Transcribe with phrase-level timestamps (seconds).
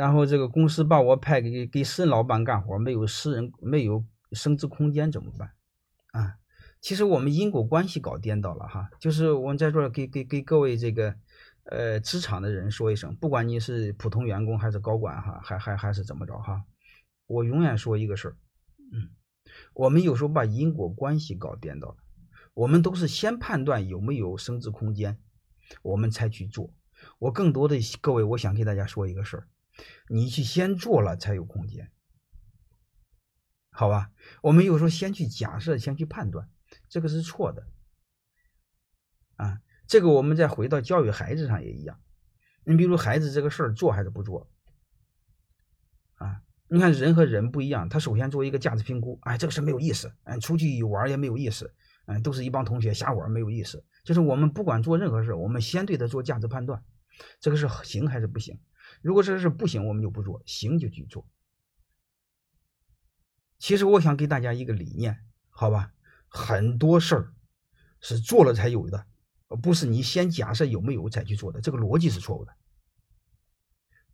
[0.00, 5.50] 然后这个公司把我派给给私人老板干活，没有私人没有升职空间怎么办？
[6.12, 6.36] 啊，
[6.80, 11.14] 其实我们因果关系搞颠倒了哈，就是我们在这给给给各位这个
[11.64, 16.64] 呃职场的人说一声，不管你是普通员工还是高管哈，还还还是怎么着哈，
[17.26, 18.36] 我永远说一个事儿，
[18.94, 19.10] 嗯，
[19.74, 21.96] 我们有时候把因果关系搞颠倒了，
[22.54, 25.18] 我们都是先判断有没有升值空间，
[25.82, 26.72] 我们才去做。
[27.18, 29.46] 我更多的各位，我想给大家说一个事儿。
[30.08, 31.90] 你去先做了才有空间，
[33.70, 34.10] 好吧？
[34.42, 36.48] 我们有时候先去假设，先去判断，
[36.88, 37.66] 这个是错的。
[39.36, 42.00] 啊，这个我们再回到教育孩子上也一样。
[42.64, 44.50] 你比如孩子这个事儿做还是不做？
[46.16, 51.74] 啊，你看人和人不一样，他首先做一个价值评估，哎，这个事没有意思，哎，出去玩也没有意思，
[52.06, 53.82] 嗯，都是一帮同学瞎玩没有意思。
[54.04, 56.84] 就是我们不管做任何事，我们先对他做价值判断，
[57.40, 58.60] 这个是行还是不行？
[59.00, 61.26] 如果这是不行，我们就不做；行就去做。
[63.58, 65.92] 其实我想给大家一个理念，好吧？
[66.28, 67.34] 很多事儿
[68.00, 69.06] 是做了才有的，
[69.62, 71.60] 不是你先假设有没有才去做的。
[71.60, 72.54] 这个逻辑是错误的。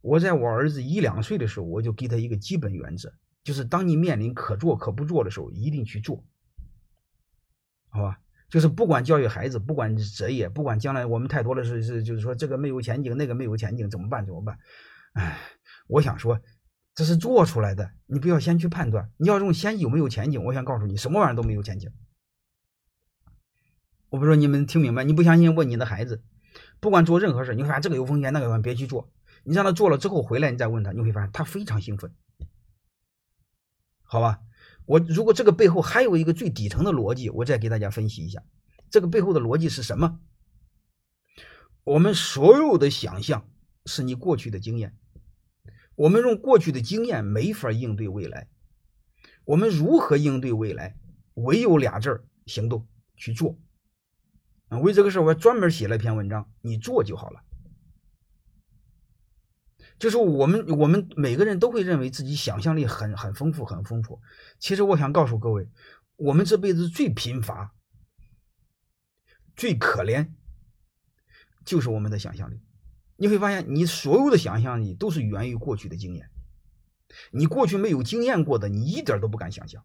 [0.01, 6.25] 我在我儿子一两岁的时候，我就给他一个基本原则，就是当你面临可做可不做的时候，一定去做，
[7.89, 8.21] 好吧？
[8.49, 14.25] 就是不管教育孩子，不管择业，不管将来我们太多的是是，就是说这个没有前景，那个没有前景，怎么办？
[14.25, 14.59] 怎么办？
[15.15, 15.39] 哎，
[15.89, 16.41] 我想说，
[16.95, 19.11] 这是做出来的，你不要先去判断。
[19.17, 21.91] 你要用先有没有前景，我想告诉你，什么玩意儿都没有前景。
[24.09, 25.03] 我不说你们听明白？
[25.03, 26.23] 你不相信，问你的孩子，
[26.79, 29.13] 不管做任何事，你会发现这个有风险，那个，别去做。
[29.43, 32.15] 你让他做了之后回来，你再问他，你会发现他非常兴奋，
[34.05, 34.41] 好吧？
[34.87, 38.43] 我如果这个背后还有一个最底层的逻辑，我再给大家分析一下，
[38.89, 40.21] 这个背后的逻辑是什么？
[41.85, 43.49] 我们所有的想象
[43.85, 44.97] 是你过去的经验，
[45.95, 48.49] 我们用过去的经验没法应对未来，
[49.45, 50.97] 我们如何应对未来？
[51.35, 53.59] 唯有俩字儿：行动去做。
[54.69, 57.43] 啊，为这个事我专门写了一篇文章，你做就好了。
[59.99, 64.21] 就是我们，我们每个人都会认为自己想象力很很丰富，很丰富。
[64.59, 65.69] 其实我想告诉各位，
[66.17, 67.75] 我们这辈子最贫乏、
[69.57, 70.33] 最可怜，
[71.65, 72.61] 就是我们的想象力。
[73.17, 76.29] 你会发现，你所有的想象力都是源于过去的经验。
[77.31, 79.83] 你过去没有经验过的，你一点都不敢想象。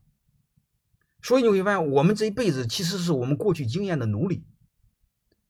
[1.22, 4.44] 所以你会发现，我们这一辈子其实是我们过去经验的奴隶。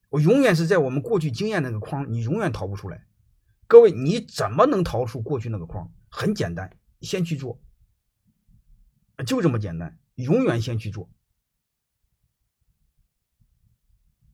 [0.09, 3.07] 我永远是在我们过去经验那个框，你永远逃不出来。
[3.71, 5.89] 各位，你怎么能逃出过去那个框？
[6.09, 7.61] 很简单，先去做，
[9.25, 11.09] 就这么简单，永远先去做。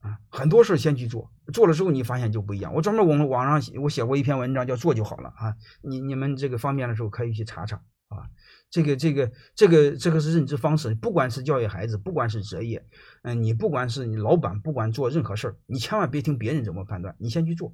[0.00, 2.74] 啊，很多事先去做，做了之后你发现就不一样。
[2.74, 5.54] 我专门网网上，我写过一篇文章，叫做就好了啊。
[5.82, 7.76] 你你们这个方便的时候可以去查查
[8.08, 8.26] 啊。
[8.70, 12.84] 这个这个这个这个是认知方式，不管是教育孩子，不管是择业，
[13.22, 17.72] 嗯，你不管是你老板，不管做任何事儿，你千万别听别人怎么判断，你先去做。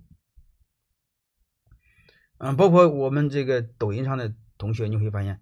[2.45, 5.41] 嗯，包括我们这个抖音上的同学，你会发现，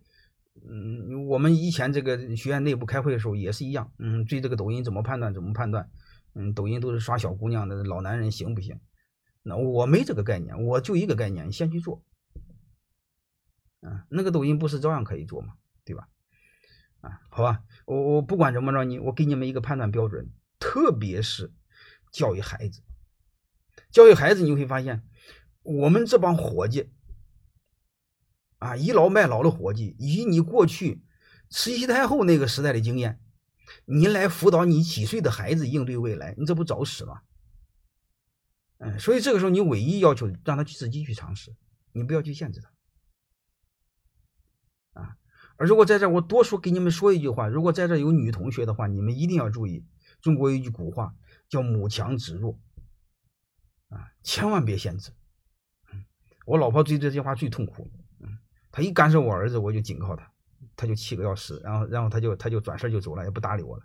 [0.71, 5.91] 嗯，我们以前这个学院内部开会的时候也是一样，嗯，对这个抖音怎么判断，怎么判断，
[6.35, 8.79] 嗯，抖音都是刷小姑娘的，老男人行不行？
[9.43, 12.05] 那我没这个概念，我就一个概念，你先去做，
[13.81, 15.55] 啊，那个抖音不是照样可以做吗？
[15.85, 16.09] 对吧？
[17.01, 20.31] 啊，好吧，我我不管怎么着，你我给你们一个判断标准，
[20.61, 21.53] 特别是
[22.13, 22.81] 教育孩子，
[23.91, 25.03] 教育孩子你会发现。
[25.63, 26.91] 我们这帮伙计
[28.59, 31.05] 啊，倚老卖老的伙计，以你过去
[31.51, 33.21] 慈禧太后那个时代的经验，
[33.85, 37.23] 你来辅导你几岁的孩子应对未来，你这不找死吗？
[38.79, 41.55] 嗯，所以这个时候你唯一要求让他去自己去尝试，
[41.93, 42.73] 你不要去限制他
[45.01, 45.17] 啊。
[45.57, 49.87] 而如果在这我多说给你们说一句话，如果在这有女同学的话，你们一定要注意，
[50.21, 51.15] 中国有一句古话
[51.49, 52.59] 叫“母强子弱”，
[53.91, 55.13] 啊，千万别限制。
[56.45, 58.29] 我老婆对这句话最痛苦，嗯，
[58.71, 60.27] 她一干涉我儿子，我就警告她，
[60.77, 63.83] 她就气个要死，然后，然后她就她就转身就走了，也不搭理我了，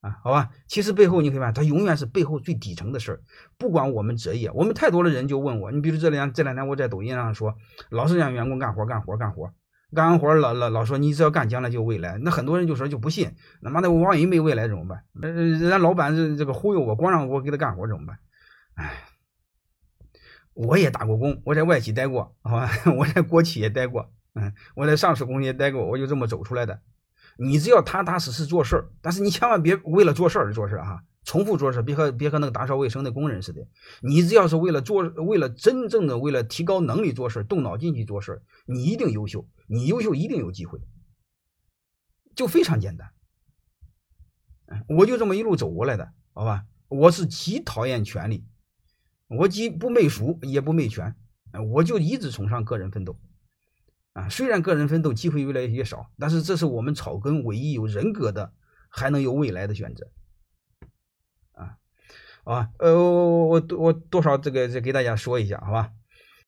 [0.00, 3.20] 啊，好吧，其实背后你可以看，他永远是背后最底层的事儿。
[3.56, 7.54] 不管我们职业，我们太多的人就问我，你比如这两这两天我在抖音上说，
[7.90, 9.50] 老是让员工干活干活干活，
[9.94, 12.18] 干完活老老老说你只要干，将来就未来。
[12.18, 15.02] 那很多人就说就不信，他妈的我万一没未来怎么办？
[15.12, 18.18] 那人家老板这这个忽悠我，光让我给他干活怎么办？
[18.74, 18.92] 哎。
[20.54, 26.80] 我也打过工，我在外企待过，好吧， 我在国企也待过，嗯，我在上市公司也待过，我就这么走出来的。
[27.36, 33.66] 你只要踏踏实实做事儿，但是你千万别为了做事儿而做事儿哈，重复做事儿，别和别和那个打扫卫生的工人似的。
[34.00, 40.78] 你只要是为了做，为了真正的为了提高能力做事儿，动脑筋去做事儿，你一定优秀，你优秀一定有机会，
[42.36, 43.10] 就非常简单。
[44.88, 46.64] 我就这么一路走过来的，好吧？
[46.88, 48.44] 我是极讨厌权力，
[49.28, 51.14] 我既不媚俗也不媚权，
[51.72, 53.18] 我就一直崇尚个人奋斗。
[54.12, 58.52] 啊，虽然个人奋斗机会越来越少，但是这是我们草根唯一有人格的，
[58.88, 60.08] 还能有未来的选择。
[61.52, 61.76] 啊，
[62.44, 65.90] 啊，呃，我我我多少这个这给大家说一下，好吧？